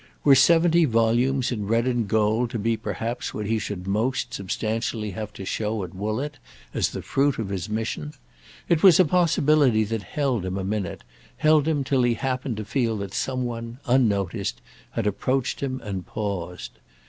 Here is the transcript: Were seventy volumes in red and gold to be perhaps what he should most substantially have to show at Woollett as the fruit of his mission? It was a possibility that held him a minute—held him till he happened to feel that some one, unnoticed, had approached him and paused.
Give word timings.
Were 0.23 0.33
seventy 0.33 0.85
volumes 0.85 1.51
in 1.51 1.67
red 1.67 1.85
and 1.85 2.07
gold 2.07 2.49
to 2.49 2.57
be 2.57 2.75
perhaps 2.75 3.35
what 3.35 3.45
he 3.45 3.59
should 3.59 3.85
most 3.85 4.33
substantially 4.33 5.11
have 5.11 5.31
to 5.33 5.45
show 5.45 5.83
at 5.83 5.93
Woollett 5.93 6.39
as 6.73 6.89
the 6.89 7.03
fruit 7.03 7.37
of 7.37 7.49
his 7.49 7.69
mission? 7.69 8.13
It 8.67 8.81
was 8.81 8.99
a 8.99 9.05
possibility 9.05 9.83
that 9.83 10.01
held 10.01 10.43
him 10.43 10.57
a 10.57 10.63
minute—held 10.63 11.67
him 11.67 11.83
till 11.83 12.01
he 12.01 12.15
happened 12.15 12.57
to 12.57 12.65
feel 12.65 12.97
that 12.97 13.13
some 13.13 13.45
one, 13.45 13.77
unnoticed, 13.85 14.59
had 14.93 15.05
approached 15.05 15.59
him 15.59 15.79
and 15.83 16.03
paused. 16.03 16.79